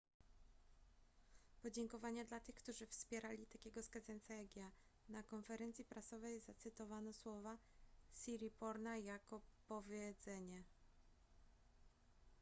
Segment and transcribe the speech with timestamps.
[1.61, 4.71] podziękowania dla tych którzy wpierali takiego skazańca jak ja
[5.09, 7.57] na konferencji prasowej zacytowano słowa
[8.15, 10.63] siriporna jako powiedzenie